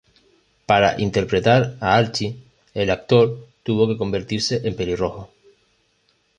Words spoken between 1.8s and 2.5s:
Archie,